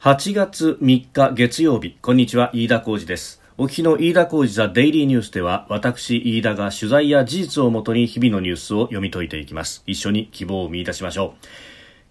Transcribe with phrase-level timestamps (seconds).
[0.00, 1.98] 8月3日月曜日。
[2.00, 2.50] こんにちは。
[2.54, 3.42] 飯田浩二です。
[3.58, 9.82] お聞きの飯田浩二ザデイリーニュースでは私飯田が取材や事実をもとに日々のニュースを読み解いていきます。
[9.86, 11.46] 一緒に希望を見出しましょう。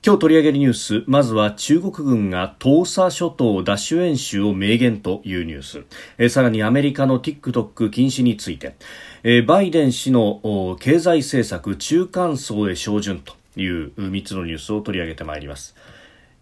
[0.06, 5.84] 今日取り上げるニュースまずは中国軍が東沙諸島奪取演習を明言というニュース。
[6.20, 8.76] えさらにアメリカの TikTok 禁止について。
[9.24, 15.74] えバイデン氏の経済政策中間層へ照準という3つのニュースを取り上げてまいります。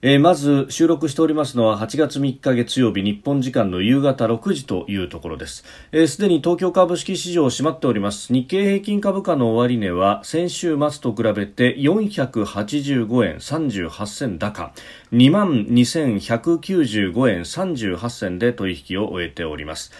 [0.03, 5.63] えー、まず収録しておりますのは8月3日月曜日日本時間の夕方6時というところです。
[5.63, 8.31] すで、えー、に東京株式市場を閉まっております。
[8.31, 14.71] 日経平均株価の終値は先週末と比べて485円38銭高
[15.13, 19.91] 2万2195円38銭で取引を終えております。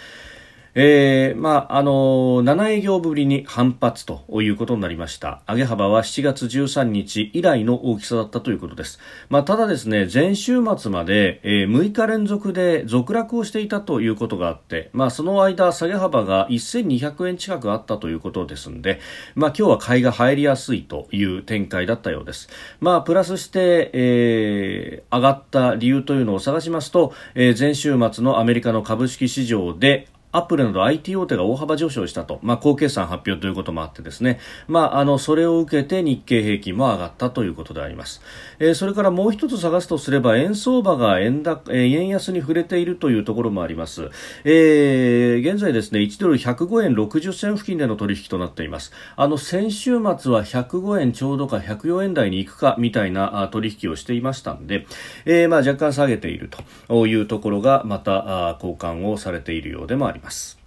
[0.80, 5.42] えー、まあ、あのー、7営業ぶりに反発ということになりました。
[5.48, 9.00] 上げ幅は7月13日以来の大きさだったということです。
[9.30, 19.00] まあ、ただですね、前週末まで、えー、6日連続で続落をしていたということがあって、まあ、その間、下げ幅が1200円近くあったということですんで、
[19.34, 22.50] まあ、今日は買いが入りやすいという展開だったようです。
[22.82, 30.08] まあ、プラスして、えー、上がった理由というのを探しますと、えー、前週末のアメリカの株式市場で
[30.38, 38.22] アップルなど IT 大手が大幅上昇したと、まあ、高決算発表ということもあってですね、まあ、あのそれを受けて日経平均も上がったということであります、
[38.60, 44.10] えー、それからもう一つ探すとすれば円相場が円高、えー、円安に触れているというところもあります、
[44.44, 48.92] えー、現在ですね1ドル105円60銭付近での取引となっています。
[49.16, 54.86] あの先週末は105円ちょうどか104円台に行くかみたいな取引をしていましたんで、
[55.26, 56.50] えー、まあ若干下げている
[56.88, 60.27] というところがまた交換をされているようでもあります。
[60.28, 60.58] ます。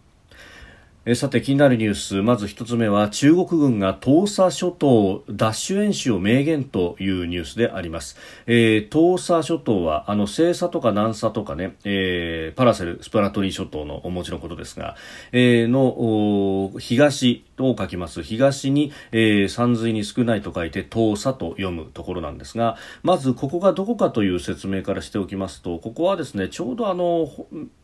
[1.14, 2.20] さて気になるニュース。
[2.20, 14.94] まず一つ目は中国軍が東沙諸島奪取演習を明言というニュースであります、えー、東沙諸島はあの西沙とか南沙とかね、えー、パラセルスプラトリー諸島のもちろんことですが、
[15.32, 18.22] えー、の東と書きます。
[18.22, 27.26] 東に、えー、山水に少ないと書いて東沙と読むところなんですがまずここがどこかという説明からしておきますとここはですねちょうどあの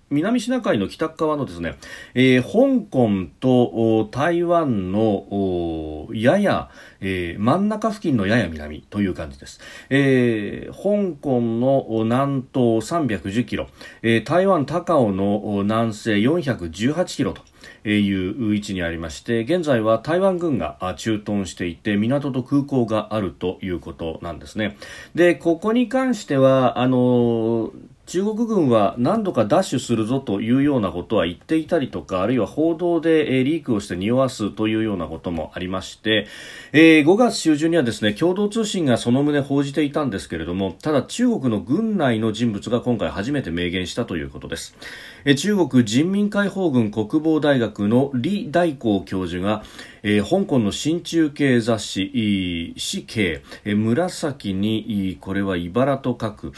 [0.09, 1.77] 南シナ海の北側のですね、
[2.15, 9.61] えー、香港と台湾のやや、えー、真ん中付近のやや南という感じです。
[9.91, 13.67] えー、香港の南東310キロ、
[14.03, 17.43] えー、台湾高雄の南西418キロと。
[17.85, 24.77] いう位置にありまして現在は台湾軍が駐屯していて港と空港があるということなんですね
[25.15, 27.71] でここに関してはあの
[28.07, 36.29] 中国軍は何度か奪取するぞというようなことは言っていたりとかあるいは報道で、リークをして匂わすというようなこともありまして、
[36.73, 44.77] えー、5月中旬にはですね共同通信がその旨報じていたんですけれどもただ中国の軍内の人物が今回初めて明言したということです、
[45.25, 49.65] え中国人民解放軍国防大学の李大光教授が、
[50.05, 56.53] えー、香港の新中継雑誌死刑、えー、紫にこれは茨と書く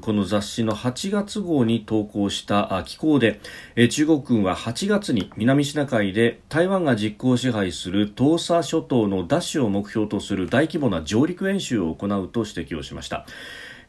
[0.00, 3.40] この雑誌の8月号に投稿した機構で、
[3.74, 13.26] え、中国軍は8月に南シナ海で台湾が実効支配する東沙諸島の奪取を目標とする大規模な上陸演習を行うと指摘をしました。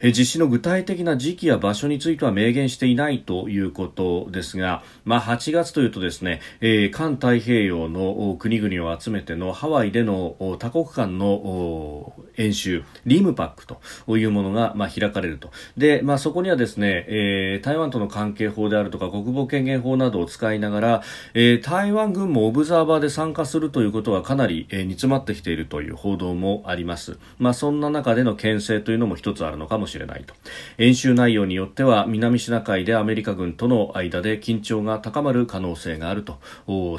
[0.03, 13.79] 実施の具体的な時期や場所については明言していないということですが、まあ、8月というとですね、えー、環太平洋の国々を集めてのハワイでの多国間の演習リムパックと
[14.17, 15.49] いうものが、まあ、開かれると。
[15.75, 21.03] で、まあ、そこにはですね、えー、台湾との関係法であるとか国防権限法などを使いながら、
[21.33, 30.33] えー、台湾軍もオブザーバーで参加するということはかなり、えー、煮詰まってきているという報道もあります、まあ、そんな中での牽制というのも一つあるのかもしれないと。
[30.77, 36.39] 演習内容によっては南シナ海でアメリカ軍との間で緊張が高まる可能性があると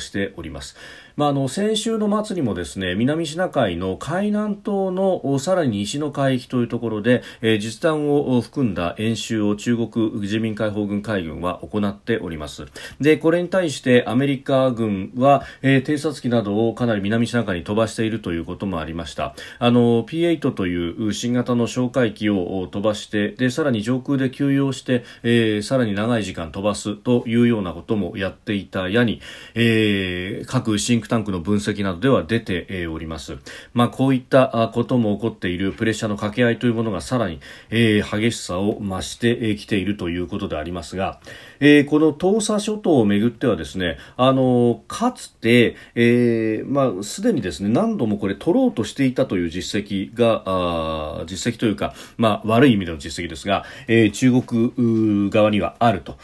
[0.01, 0.77] しております。
[1.19, 12.67] まあ、あの先週の末にもですね南シナ海の海南島のさらに西の海域というところで、えー、実弾を含んだ演習を中国人民解放軍海軍は行っております。
[13.01, 19.35] でこれに対してアメリカ軍は、えー、偵察機などをかなり南シナ海に飛ばしているということもありました。
[19.59, 29.21] あの P8 という新型の哨戒機を飛ばしてでさらに上空で休養して、えー、さらに長い時間飛ばすというようなこともやっていた矢に、
[29.55, 33.39] えー、各シンクタンクの分析などでは出ております。
[33.75, 37.41] まあ、こういったことも起こっているプレッシャーの掛け合いというものがさらに、
[37.71, 41.21] えー、激しさを増してきているということでありますが、
[41.61, 56.17] えー、この東沙諸島をめぐってはですね、あのかつて、えー、まあ、すでにですね、何度もこれ取ろうとしていたという実績が、あ実績というか、まあ、悪い意味での実績ですが、えー、中国側にはあると。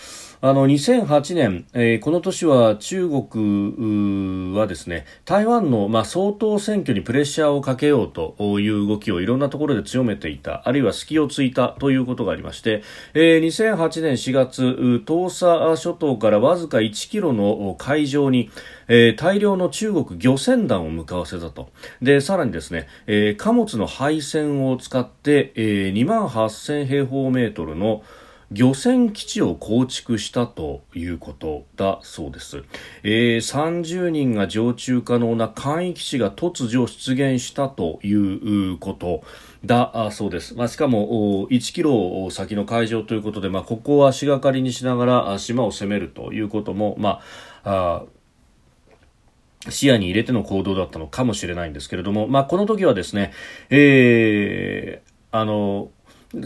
[0.45, 12.83] あの2008年、えー、この年は中国はですね台湾の、まあ、総統選挙にプレッシャーをかけようという動きをいろんなところで強めていたあるいは隙を突いたということがありまして、
[13.15, 18.51] えー、2008年4月東沙諸島からわずか1キロの海上に
[18.87, 21.71] えー、大量の中国漁船団を向かわせたと。
[22.03, 28.03] で、さらにですね、えー、貨物の配線を使って、えー、2万8000平方メートルの
[28.55, 32.63] 漁船基地を構築したということだそうです、
[33.03, 39.25] えー、30人が常駐可能な簡易基地が突如出現したということ
[39.65, 47.21] だそうです、まあ、しかも1キロ先の海上ということで、まあ、ここは足がかりにしながら島を攻めるということも、ま
[47.65, 48.05] あ、
[49.65, 53.33] あ視野に入れての行動だったのかもしれないんですけれども、まあ、この時はですね、
[53.71, 55.91] えー、あの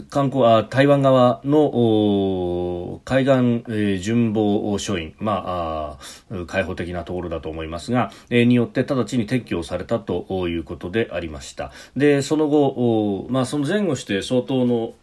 [0.09, 5.97] 韓国あ台湾側の海岸、えー、巡防署員、ま
[6.31, 11.71] あ、開放的なところだと思いますが、えー、によって直ちに撤去をされたということでありました。
[11.97, 14.93] で、その後、まあ、その前後して総統の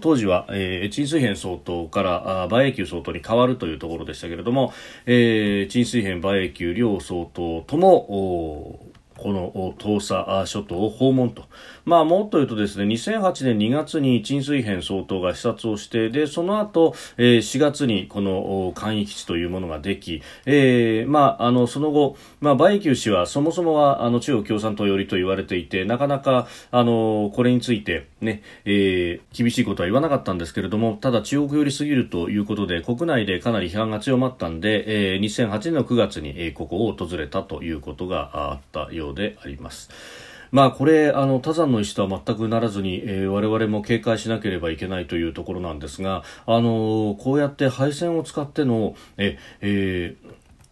[0.00, 4.72] 当時は、えー、陳水扁総統から馬英九総統に変わるというところでしたけれども、
[5.06, 8.80] えー、陳水扁馬英九両総統とも
[9.20, 11.44] この東沙諸島を訪問と、
[11.90, 40.29] まあ、もっと言うとですね2008年2月に陳水扁総統が視察をしてでその後、えー、4月にこの簡易基地というものができ、えーまあ、あのその後、まあ、バイキュー氏はそもそもはあの中国共産党寄りと言われていてなかなかあのこれについてね、えー、厳しいことは言わなかったんですけれどもただ中国寄りすぎるということで国内でかなり批判が強まったんで、えー、2008年の9月に、えー、ここを訪れたということがあったようであります。
[40.50, 50.16] まあ、これあの多山の石とは全くならずに、えー、我々も警戒しなければいけないというところなんですが、あの、こうやって配線を使ってのえ、え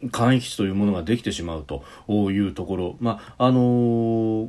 [0.02, 1.82] ー、簡易基地というものができてしまうと
[2.30, 4.48] いうところ、まああのー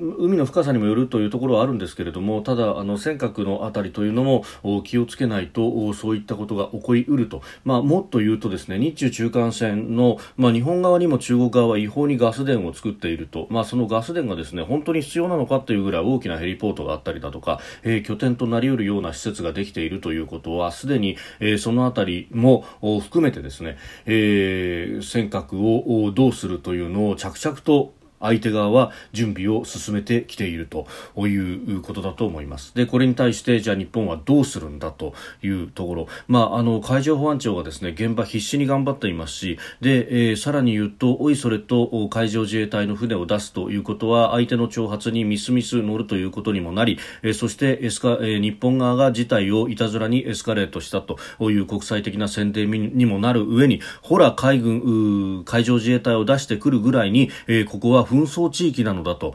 [0.00, 4.44] 海の深さにもよるというところはあるんですけれどもただあの尖閣のあたりというのも
[4.84, 30.86] 気をつけないとそういったことが起こりうると、まあ、もっと言うとですね日中中間線の、まあ、日本側にも中国側は違法にガス田を作っていると、まあ、そのガス田がですね本当に必要なのかというぐらい大きなヘリポートがあったりだとか、えー、拠点となりうるような施設ができているということはすでに、えー、そのあたりも含めてですね、えー、尖閣をどうするというのを着々と相手側は準備を進めてきていると
[31.26, 32.74] いうことだと思います。
[32.74, 51.18] で、これに対してじゃあ日本はどうするんだというところ、まあ、あの海上保安庁がですね現場必死に頑張っていますし、で、えー、さらに言うとおいそれと海上自衛隊の船を出すということは相手の挑発にみすみす乗るということにもなり、えー、そしてエスカ、えー、日本側が事態をいたずらにエスカレートしたと
[51.50, 59.34] いう国際的な宣伝にもなる上に、ほら海軍海上自衛隊を出してくるぐらいに、えー、ここは紛争地域なのだと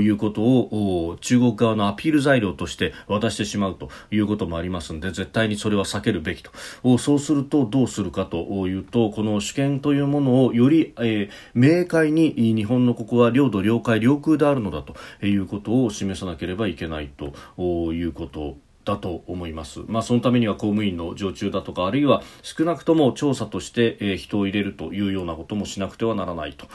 [0.00, 6.50] いうことを中国側のアピール材料として渡してしまうということもありますので絶対にそれは避けるべきと
[6.98, 14.94] そうするとどうするかというとこの主権というものをより、えー、明快に日本のここは領土領海領空であるのだと
[15.24, 19.80] いうことを示さなければいけないということだと思います。
[19.86, 26.66] まあ、そのためには公務員の常駐だとか、あるいは少なくとも調査として、え人を入れるというようなこともしなくてはならないと。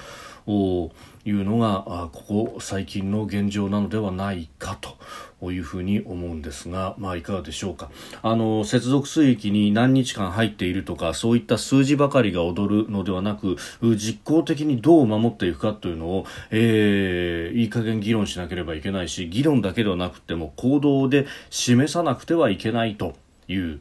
[1.29, 7.91] いうのがここ最近の現状なのではないかというふうに思うんですが、まあ、いかがでしょうか
[8.23, 13.57] あの接続水域に何日間入っているとかそういった数字ばかりが踊るのではなく
[13.95, 23.13] 実効的にどう守っていくかというのを、えー、いい加減議論しなければいけないし議論だけではなくても行動で示さなくてはいけないと
[23.47, 23.79] いう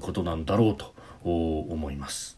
[0.00, 2.37] ことなんだろうと思います。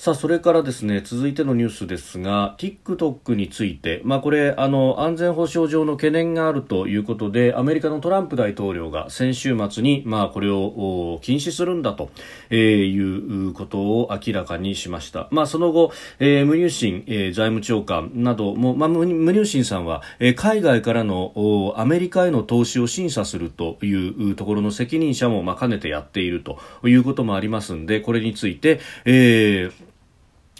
[0.00, 12.10] さあ、それからですね、続いてのニュースですが、TikTok について、まあこれ、あの、安全保障上の懸念があるということで、アメリカのトランプ大統領が先週末に、まあこれを禁止するんだと、
[12.48, 15.26] えー、いうことを明らかにしました。
[15.32, 15.90] まあその後、
[16.20, 29.87] えー、ムニューシン、えー、財務長官なども、まあムニューシンさんは、えー、海外からのアメリカへの投資を審査するというところの責任者も、まあ兼ねてやっているということもありますんで、これについて、えー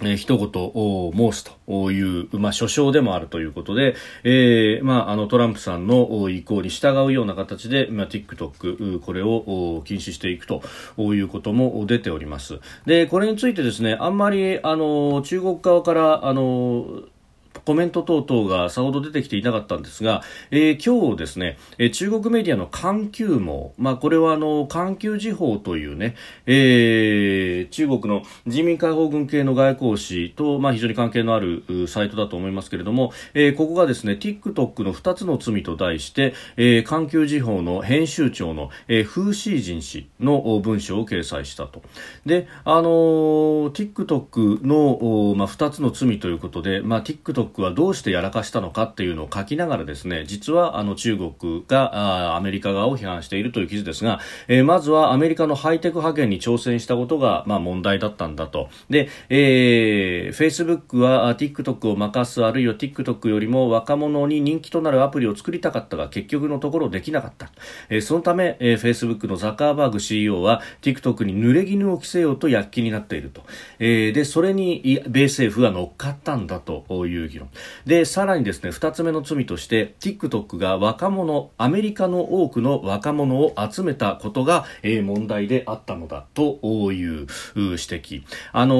[0.02, 10.62] えー、一言を申すという、まあ、所掌でもあるということで、えーまあ、あのトランプさんの意向に従うような形で、まあ、TikTok これを禁止していくと
[10.98, 12.60] いうことも出ております。
[12.86, 17.02] でこれについてですねあんまりあの中国側からあの
[17.68, 41.82] コメント等々がさほど出てきていなかったんですが、えー、今日ですね、えー、中国メディアの環球網、まあ、これはあの環球時報というね、えー、中国の人民解放軍系の外交誌と、まあ、非常に関係のあるサイトだと思いますけれども、えー、ここがですね TikTok の2つの罪と題して、えー、環球時報の編集長の、えー、フーシージン氏の文章を掲載したと。
[42.24, 58.68] で、あのー、TikTok の、まあ、2つの罪ということで、まあ、TikTok はどうしてやらかしたのかっていうのを書きながらですね実はあの中国がアメリカ側を批判しているという記事ですが、えー、まずはアメリカのハイテク派遣に挑戦したことが、まあ、問題だったんだと。
[58.90, 67.50] で、えー、Facebook は TikTok を任すあるいは TikTok よりも若者に人気となるアプリを作りたかったが結局のところできなかった、
[67.88, 73.42] えー、そのため、えー、Facebook のザカーバーグ CEO は TikTok に濡れ衣を着せようと躍起になっていると、
[73.78, 77.47] えー、でそれに米政府が乗っかったんだという議論。
[77.86, 86.58] でさらにですね2つ目の罪として TikTok が若者アメリカの多くの若者を集めたことが、えー、問題であったのだと
[86.92, 88.74] いう指摘あの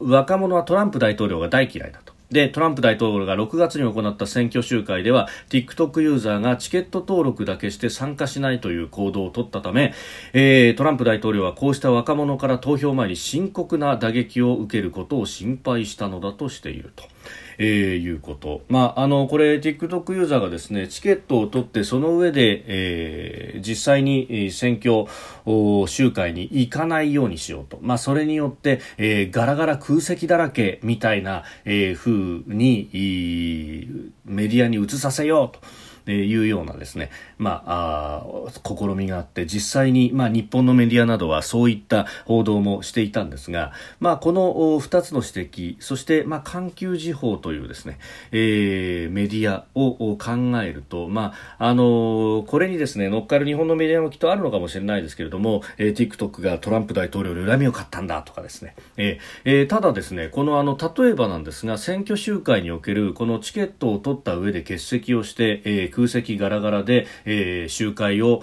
[0.00, 9.92] ー、若者はトランプ大統領が大嫌いだとで、トランプ大統領が6月に行った選挙集会では、TikTok ユーザーがチケット登録だけして参加しないという行動を取ったため、
[10.32, 17.04] えー、トランプ大統領はこうした若者から投票前に深刻な打撃を受けることを心配したのだとしていると。
[17.62, 18.62] えー、いうこと。
[18.68, 25.04] まあ、あの、これ、TikTok ユーザーがですね、チケットを取って、その上で、えー、実際に選挙
[25.86, 27.78] 集会に行かないようにしようと。
[27.82, 32.10] まあ、それによって、えー、ガラガラ空席だらけみたいな、えー、風
[32.46, 32.88] に、
[34.24, 35.89] メディアに移させようと。
[36.06, 47.98] いうようなですね、まあ、あ試みがあって実際に、まあ、日本のメディアなどはそういった報道もしていたんですが、まあ、この2つの指摘そして、まあ、環球時報というですね、
[48.32, 68.42] えー、メディアを考えると、まああのこれにですね乗っかる日本のメディアもきっとあるのかもしれないですけれども、えー、TikTok がトランプ大統領に恨みを買ったんだとかですね、えーえー、ただですねこのあの例えばなんですが選挙集会におけるこのチケットを取った上で欠席をして、えー、空席ガラガラで、えー、集会を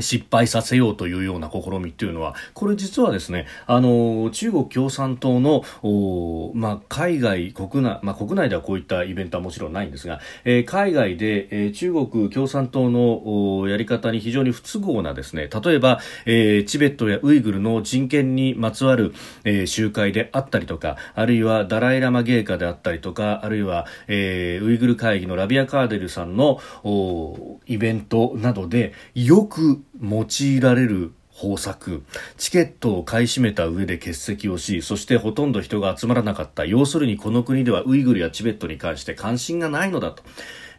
[0.00, 29.69] 失敗させようというような試みというのは、これ実はですね、あの、中国共産党の、おまあ、海外、国内、まあ、国内ではこういったイベントはもちろんないんですが、えー、海外で、えー、中国共産党のおやり方に非常に不都合なですね、例えば、えー、チベットやウイグルの人権にまつわる、えー、集会であったりとか、あるいはダライラマ芸家であったりとか、あるいは、えー、ウイグル会議のラビア・カーデルさんのおイベントなどで、よく
[30.00, 32.02] 用いられる方策
[32.36, 40.22] チケットを買い占めた上で欠席をしそしてほとんど人が集まらなかった要するにこの国ではウイグルやチベットに関して関心がないのだと。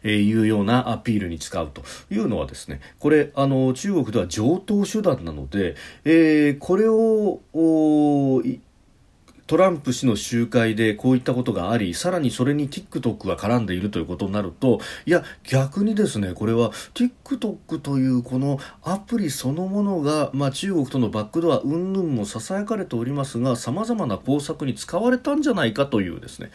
[0.04, 7.40] えいうようなアピールに使うというのはですねこれあの中国では常套手段なので、えー、これを
[9.46, 26.50] トランプ氏の集会でこういったことがありさらにそれに TikTok が絡んでいるということになるといや逆にですねこれは TikTok というこのアプリそのものが、まあ、中国とのバックドア云々もささやかれておりますがさまざまな工作に使われたんじゃないかというですね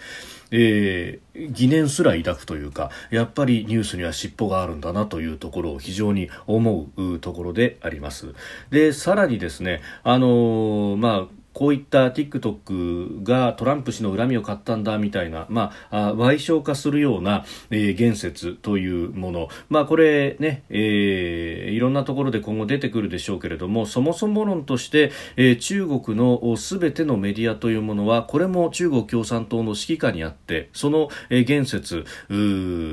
[0.51, 8.33] えー、疑念すら抱くというかやっぱりニュースには尻尾があるんだなというところを非常に思うところであります。
[8.69, 32.05] でさらにですね、あのー、まあこういった TikTok がトランプ氏の恨みを買ったんだみたいな、まあ、賠償化するような、えー、言説というもの、まあ、これね、えー、いろんなところで今後出てくるでしょうけれどもそもそも論として、えー、中国のすべてのメディアというものはこれも中国共産党の指揮下にあってその、えー、言説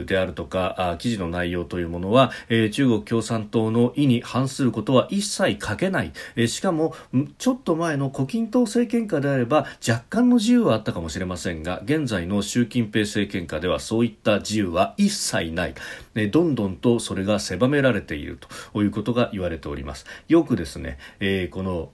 [0.06, 6.94] であるとかあ記事の内容というものは、えー、中国共産党の意に反することは一切書けない、えー、しかも
[7.36, 15.74] ちょっと前の胡錦党政権下であれば若干の自由はあったかもしれませんが現在の習近平政権下ではそういった自由は一切ない、
[16.14, 18.38] ね、どんどんとそれが狭められている
[18.72, 21.90] ということが言われておりますよくですね、えー、この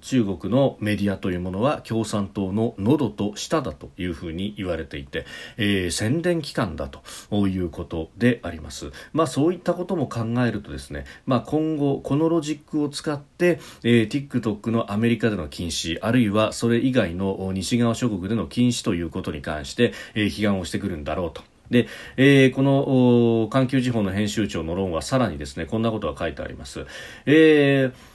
[0.00, 5.26] 中国のメディアというものは共産党の喉と舌だというふうに言われていて、
[5.58, 8.90] えー、宣伝機関だということであります。
[9.12, 21.42] まあそういったことも考えるとですね、まあ今後このロジックを使って、えー、TikTok のアメリカでの禁止あるいはそれ以外の西側諸国での禁止ということに関して、えー、批判をしてくるんだろうと。
[21.70, 26.86] で、えー、この環球時報の編集長の論はさらにですねこんなことが書いてあります。
[27.26, 28.12] えー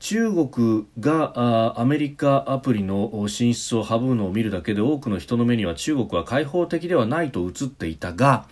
[0.00, 8.48] 中国がアメリカアプリの進出を阻むのを見るだけで多くの人の目には中国は開放的ではないと映っていたが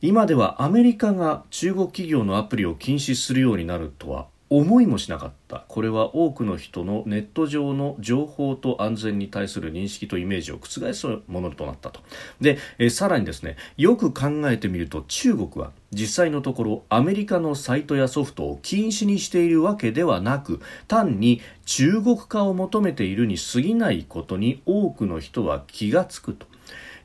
[0.00, 4.26] 今ではアメリカが中国企業のアプリを禁止するようになるとは
[4.58, 5.64] 思いもしなかった。
[5.68, 12.00] これは多くの人のネット上の情報と安全に対する認識とイメージを覆すものとなったと。
[12.40, 26.46] でえさらにですねよく考えてみると中国は実際のところアメリカのサイトやソフトを禁止にしているわけではなく単に中国化を求めているに過ぎないことに多くの人は気がつくと。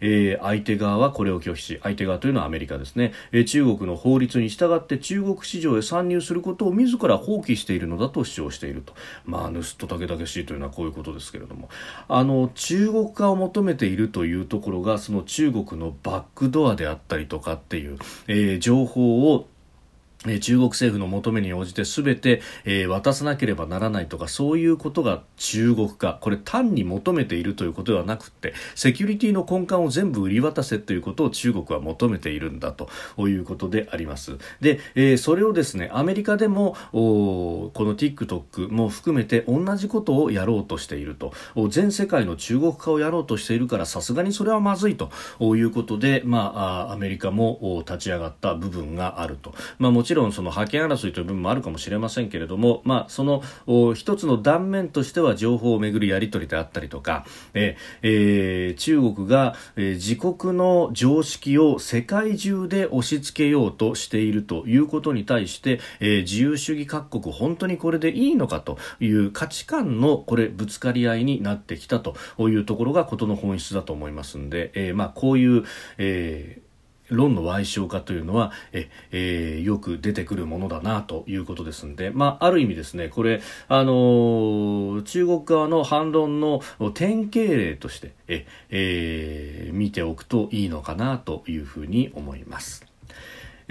[0.02, 8.94] えー、相手側はこれを拒否し相手側というのはアメリカですね、えー、中国の法律に従って中国市場へ参入することを自ら放棄しているのだと主張していると。
[9.26, 11.70] まあ盗人たけたけしいというのはこういうことですけれども。
[12.08, 19.48] あの中国化を求めているというところがその中国のバックドアであったりとかっていう、えー、情報を
[20.42, 26.18] 中国政府の求めに応じて全て、えー、渡さなければならないとかそういうことが中国化。
[26.20, 32.90] これ単に求めているということではなくてセキュリティの根幹を全部売り渡せということを中国は求めているんだと
[33.28, 34.38] いうことであります。
[34.60, 41.34] で、えー、それをですねアメリカでもこの TikTok も含めて同じことをやろうとしていると。
[41.70, 45.10] 全世界の中国化をやろうとしているからさすがにそれはまずいと。
[45.60, 53.44] いうことで、まあ、アメリカも立ち上がった部分があると、まあ、ちろんその覇権争いという部分もあるかもしれませんけれども、まあ、その
[53.94, 75.66] 一つの断面としては情報をめぐるやり取りであったりとか、えー、中国が、え、自国の常識を世界中で押し付けようとしているということに対して、えー、自由主義各国本当にこれでいいのかという価値観のこれぶつかり合いになってきたというところが事の本質だと思いますんで、えー、まあこういう、
[76.00, 76.69] えー
[77.10, 86.62] 論の矮小化というのはえ、えー、よく出てくるものだなということですので、まあ、ある意味ですねこれ、あのー、中国側の反論の
[86.94, 92.89] 典型例としてえ、えー、見ておくといいのかなというふうに思います。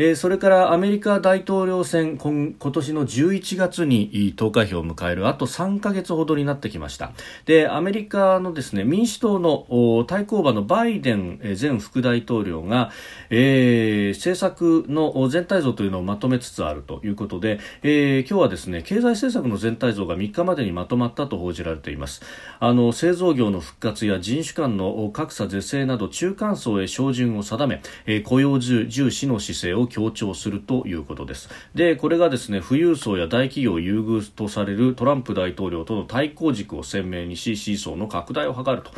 [0.01, 7.11] えー、それからアメリカ大統領選今今年の11月に投開票を迎えるあと3ヶ月ほどになってきました。
[7.47, 12.93] でアメリカのですね民主党の対抗馬のバイデン前副大統領が、
[13.31, 22.23] えー、政策の全体像というのをまとめつつあるということで、えー、今日はですね経済政策の全体像が3日までにまとまったと報じられています。
[22.61, 31.49] あの製造業の復活や人種間の格差是正など中間層へ照準を定め、えー、雇用重視の姿勢を強調するということです。
[31.75, 38.93] でこれがですね富裕層や大企業を優遇とされるトランプ大統領との対抗軸を鮮明にしシーソーの拡大を図ると。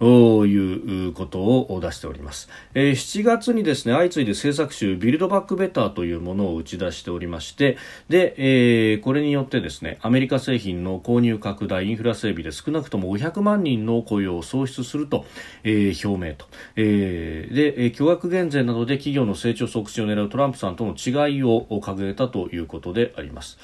[0.00, 7.78] いうことを出しております、えー、7月にですね相次いで政策集ビルドバックベターというものを打ち出しておりまして
[8.08, 15.24] で、えー、これによってですねアメリカ製品の購入拡大インフラ整備で少なくとも500万人の雇用を創出すると、
[15.64, 23.58] えー、表明と、えー、で巨額減税などで企業の成長促進を狙うトランプさんとの違いを掲げたということであります。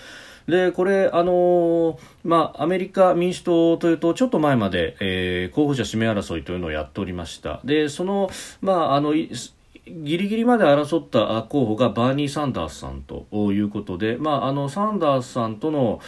[0.48, 7.60] でこれ、あのー、まあ、アメリカ民主党というとちょっと前まで、えー、候補者指名争いというのをやっておりました。
[7.64, 16.00] でその、まあ、あのギリギリまで争った候補がバーニー・サンダースさんということで、まあ、あのサンダースさんとの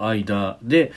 [0.00, 0.92] 間で、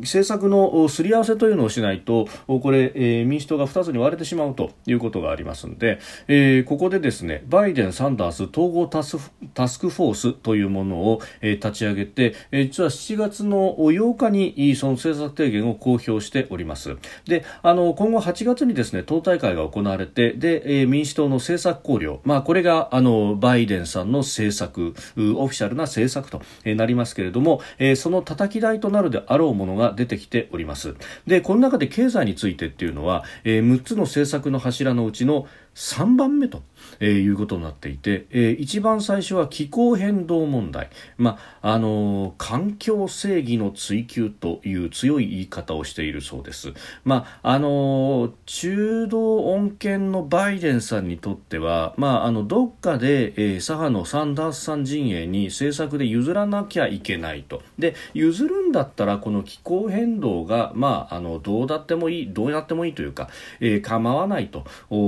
[0.00, 9.18] 政策のすり合わせというのをしないとこれ、えー、民主党が2つに割れてしまうということがありますので、えー、ここでですねバイデン、サンダース統合タス
[9.54, 16.96] タスクフォースというものを、えー、立ち上げて、えー、実は7月の8日にその政策提言を公表しております。
[17.26, 30.94] であの今後8月にですね党大会が行われてで、えー、民主党の政策綱領、まあ、これがあのバイデンさんの政策オフィシャルな政策となりますけれども、えー、その叩き台となるであろうもののが出てきております。
[31.26, 36.62] でこの中で経済についてっていうのは、えー、6つの政策の柱のうちの3番目と
[36.98, 46.72] えー、いうことになっていて、えー、一番最初は気候変動問題、まあのー、環境正義の追求という強い言い方をしているそうです。
[47.04, 57.62] まああの中道穏健のバイデンさんにとっては、まあ、あのどっかで、えー、左派のサンダースさん陣営に政策で譲らなきゃいけないと。
[57.78, 63.28] で譲るんだったらこの気候変動が、まあ、あのどうだってもいいどうやってもいいというか、
[63.60, 64.64] えー、構わないと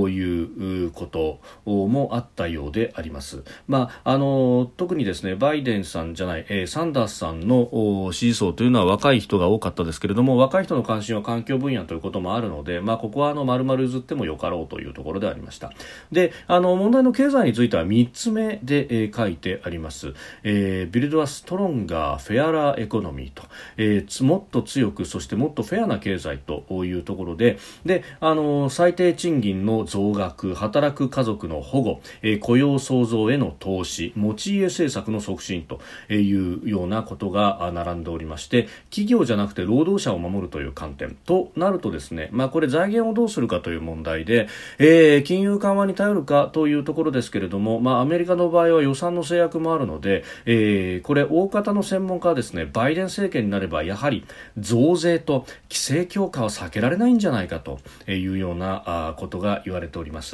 [0.09, 0.49] いう
[0.93, 3.43] こともあったようであります。
[3.67, 15.71] まあ、あの特にですねバイデンさんじゃない、えー、サンダースさんの支持層というのは若い人が多かったですけれども若い人の関心は環境分野ということもあるので、まあ、ここはあの丸々譲ってもよかろうというところでありました。
[16.11, 20.13] であの問題の経済については3つ目で、えー、書いてあります。
[20.43, 23.43] えー、 Build a Stronger, Fairer Economy と、
[23.77, 35.79] えー、もっと強くそしてもっとフェアな経済というところでであの最低賃金の増額働く家族の保護、えー、雇用創造への投資持ち家政策の促進と
[36.13, 44.47] いうようなことが並んでおりまして企業じゃなくて労働者を守るという観点となるとですね、まあ、これ財源をどうするかという問題で、
[44.79, 54.25] えー、金融緩和に頼るかというところですけれども、まあ、アメリカの場合は予算の制約もあるので、えー、これ大方の専門家はですねバイデン政権になればやはり
[54.57, 60.32] 増税と規制強化は避けられないんじゃないかというようなことが言われております。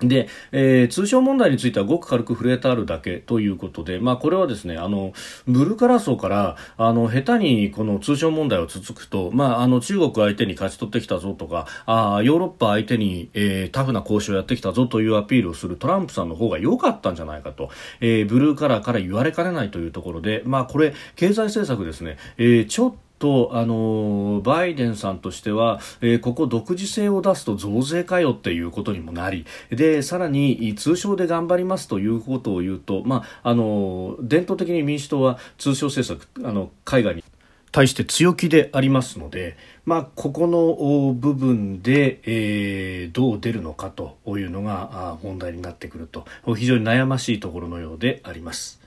[0.00, 5.12] で、えー、通商問題についてはごく軽く触れてあるだけということで、まあ、これはですね、あの、
[5.46, 37.24] ブルーカラー層から、あの、下手にこの通商問題を続くと、まあ、あの、中国相手に勝ち取ってきたぞとか、あヨーロッパ相手に、えー、タフな交渉をやってきたぞというアピールをするトランプさんの方が良かったんじゃないかと、えー、ブルーカラーから言われかねないというところで、まあ、これ、経済政策ですね、えー、ちょっと、あのバイデンさんとしては、えー、ここ独自性を出すと増税かよっていうことにもなり、で、さらに通商で頑張りますということを言うと、まあ、あの伝統的に民主党は通商政策、あの、海外に
[37.72, 39.56] 対して強気でありますので、
[39.86, 48.83] まあ、ここの部分で、えー、どう出るのかというのが問題になってくると、非常に悩ましいところのようであります。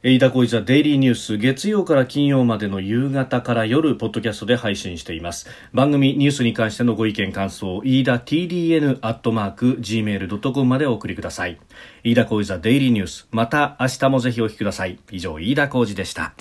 [0.00, 5.48] 飯田浩一はデイリーニュース月曜から金曜までの夕方から夜ポッドキャストで配信しています。
[5.72, 11.58] 番組ニュースに関してのご意見感想飯田 TDN アットマーク Gmail.com までお送りください。
[12.04, 13.26] 飯田浩一はデイリーニュース。
[13.32, 15.00] また明日もぜひお聞きください。
[15.10, 16.32] 以上飯田浩二でした。